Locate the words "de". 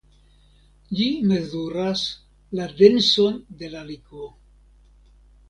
3.61-3.71